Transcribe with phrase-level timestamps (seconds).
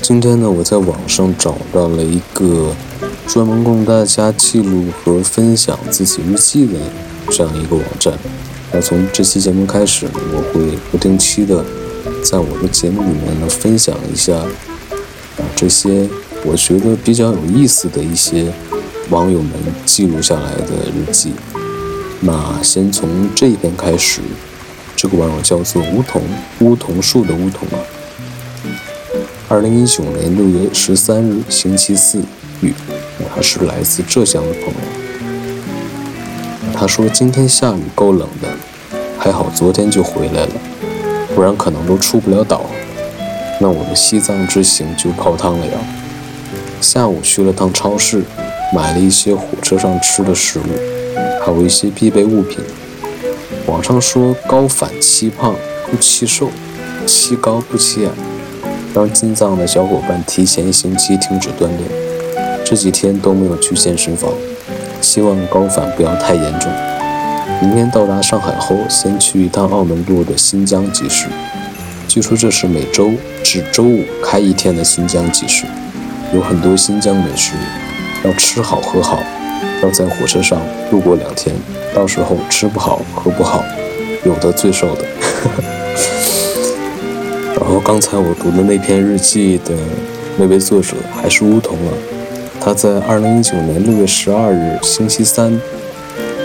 [0.00, 2.74] 今天呢，我在网上找到了一个
[3.26, 6.78] 专门供大家记录和分享自己日记的
[7.30, 8.18] 这样一个网站。
[8.72, 11.62] 那从这期节目开始呢，我会不定期的
[12.22, 14.48] 在我的节目里面呢分享一下啊
[15.54, 16.08] 这些
[16.46, 18.50] 我觉得比较有意思的一些
[19.10, 19.52] 网友们
[19.84, 21.32] 记录下来的日记。
[22.20, 24.22] 那先从这一篇开始，
[25.04, 26.22] 这个网友叫做梧桐，
[26.60, 27.78] 梧桐树的梧桐啊。
[29.50, 32.22] 二零一九年六月十三日星期四，
[32.62, 32.72] 雨，
[33.28, 34.80] 他是来自浙江的朋友。
[36.72, 38.48] 他说今天下雨够冷的，
[39.18, 40.52] 还好昨天就回来了，
[41.34, 42.64] 不然可能都出不了岛。
[43.60, 45.78] 那我的西藏之行就泡汤了呀。
[46.80, 48.22] 下午去了趟超市，
[48.74, 50.62] 买了一些火车上吃的食物，
[51.44, 52.60] 还有一些必备物品。
[53.66, 55.54] 网上说高反欺胖
[55.90, 56.50] 不欺瘦，
[57.06, 58.12] 欺高不欺矮。
[58.94, 61.80] 让进藏的小伙伴提前一星期停止锻炼，
[62.64, 64.30] 这几天都没有去健身房，
[65.00, 66.70] 希望高反不要太严重。
[67.60, 71.26] 明天到达上海后，先去一趟澳门路的新疆集市，
[72.06, 73.10] 据说这是每周
[73.42, 75.64] 至周五开一天的新疆集市，
[76.32, 77.54] 有很多新疆美食，
[78.24, 79.18] 要吃好喝好，
[79.84, 80.58] 要在火车上
[80.90, 81.54] 度过两天，
[81.94, 83.62] 到时候吃不好喝不好，
[84.24, 85.04] 有的最瘦的。
[87.60, 89.74] 然后刚才我读的那篇日记的
[90.38, 91.92] 那位作者还是梧桐啊，
[92.58, 95.60] 他在二零一九年六月十二日星期三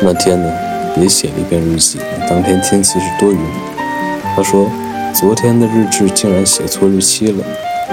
[0.00, 0.50] 那天呢，
[0.96, 1.98] 也写了一篇日记。
[2.30, 3.38] 当天天气是多云，
[4.34, 4.66] 他说
[5.14, 7.44] 昨天的日志竟然写错日期了，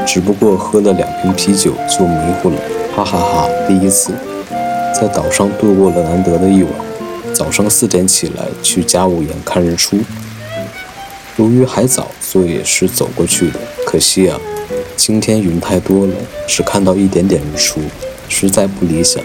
[0.06, 2.56] 只不过喝了两瓶啤酒就迷糊了，
[2.96, 3.50] 哈哈哈！
[3.68, 4.14] 第一次
[4.94, 6.72] 在岛上度过了难得的一晚，
[7.34, 9.98] 早上四点起来去甲午岩看日出。
[11.38, 13.60] 由于还早，所以是走过去的。
[13.86, 14.40] 可惜啊，
[14.96, 16.14] 今天云太多了，
[16.48, 17.82] 只看到一点点日出，
[18.30, 19.22] 实在不理想。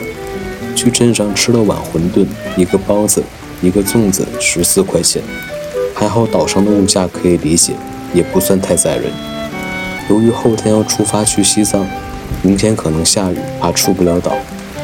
[0.75, 2.27] 去镇上吃了碗馄饨，
[2.57, 3.23] 一个包子，
[3.61, 5.23] 一个粽子，十四块钱。
[5.95, 7.75] 还好岛上的物价可以理解，
[8.15, 9.13] 也不算太宰人。
[10.09, 11.87] 由于后天要出发去西藏，
[12.41, 14.33] 明天可能下雨，怕出不了岛，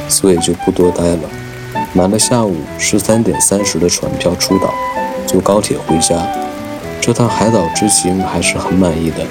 [0.08, 1.30] 所以就不多待了。
[1.92, 4.72] 买了下午十三点三十的船票出岛，
[5.26, 6.26] 坐高铁回家。
[7.00, 9.26] 这趟海岛之行还是很满意的。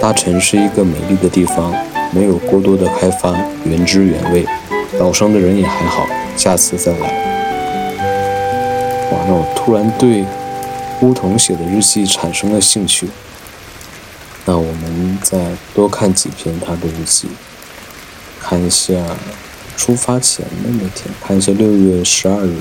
[0.00, 1.74] 大城是一个美丽的地方，
[2.12, 3.34] 没有过多的开发，
[3.64, 4.46] 原汁原味。
[4.98, 6.06] 岛上的人也还好，
[6.36, 7.06] 下次再来。
[9.10, 10.24] 哇，那我突然对
[11.00, 13.08] 乌桐写的日记产生了兴趣。
[14.46, 15.38] 那我们再
[15.74, 17.28] 多看几篇他的日记，
[18.40, 18.94] 看一下
[19.80, 22.52] 出发前的那天，看一下六月十二日，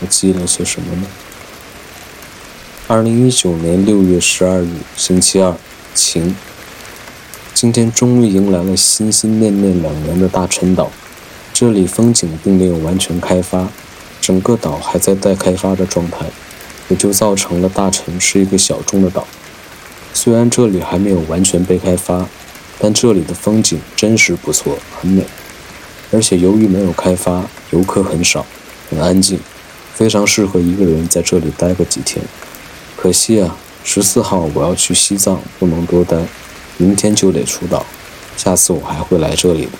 [0.00, 1.06] 我记了些什么呢？
[2.88, 5.54] 二零一九年六月十二日，星期二，
[5.94, 6.34] 晴。
[7.54, 10.90] 今天终于迎来了心心念念两年的大陈岛。
[11.54, 13.68] 这里风景并没有完全开发，
[14.20, 16.26] 整个岛还在待开发的状态，
[16.88, 19.24] 也就造成了大陈是一个小众的岛。
[20.12, 22.26] 虽然这里还没有完全被开发，
[22.80, 25.24] 但这里的风景真实不错，很美。
[26.10, 28.46] 而且由于没有开发，游客很少，
[28.90, 29.38] 很安静，
[29.94, 32.24] 非常适合一个人在这里待个几天。
[32.96, 36.16] 可惜啊，十四号我要去西藏，不能多待，
[36.78, 37.84] 明天就得出岛，
[38.36, 39.72] 下次我还会来这里的。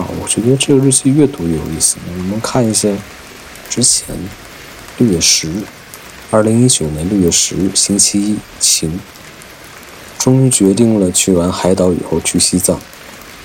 [0.00, 1.96] 啊，我觉得这个日记越读越有意思。
[2.08, 2.88] 我们看一下
[3.70, 4.08] 之前
[4.98, 5.62] 六月十日，
[6.30, 8.98] 二零一九年六月十日星期一，晴。
[10.18, 12.80] 终于决定了去完海岛以后去西藏，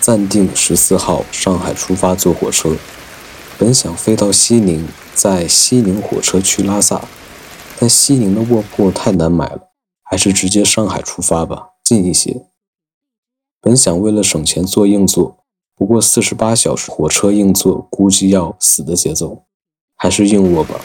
[0.01, 2.75] 暂定十四号上海出发坐火车，
[3.59, 7.03] 本想飞到西宁，在西宁火车去拉萨。
[7.77, 9.69] 但西宁的卧铺太难买了，
[10.03, 12.43] 还是直接上海出发吧，近一些。
[13.61, 15.37] 本想为了省钱坐硬座，
[15.75, 19.43] 不过四十八小时火车硬座估计要死的节奏，
[19.95, 20.81] 还是硬卧吧。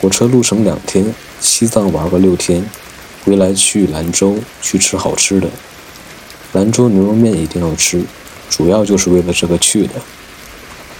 [0.00, 2.68] 火车路程两天，西藏玩个六天，
[3.24, 5.48] 回来去兰州去吃好吃的。
[6.52, 8.04] 兰州牛肉面一定要吃，
[8.52, 9.94] 主要就是为了这个去的。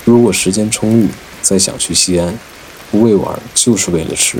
[0.06, 1.08] 如果时间充裕，
[1.42, 2.38] 再想去西安，
[2.90, 4.38] 不为玩，就是为了吃。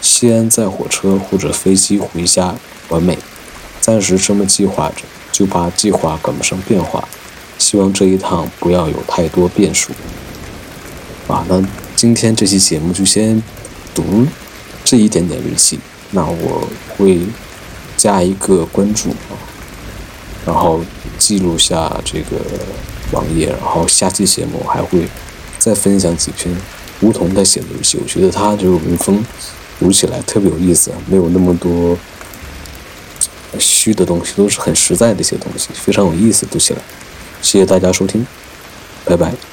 [0.00, 2.56] 西安在火车或者飞机回家，
[2.88, 3.16] 完美。
[3.80, 7.06] 暂时这么计划着，就怕计划赶不上变化。
[7.58, 9.92] 希望这一趟不要有太多变数。
[11.28, 11.64] 啊，那
[11.94, 13.40] 今天这期节目就先
[13.94, 14.26] 读
[14.84, 15.78] 这一点点日记。
[16.10, 17.20] 那我会
[17.96, 19.10] 加一个关注，
[20.46, 20.80] 然后
[21.18, 22.36] 记录下这个
[23.12, 25.08] 网页，然后下期节目还会
[25.58, 26.54] 再分享几篇
[27.00, 27.98] 梧桐他写的东西。
[28.02, 29.24] 我觉得他这个文风。
[29.80, 31.96] 读起来特别有意思，没有那么多
[33.60, 36.80] 虚的东西，都是很实在的一些东西，非常有意思，读起来。
[37.40, 38.26] 谢谢大家收听，
[39.04, 39.47] 拜拜。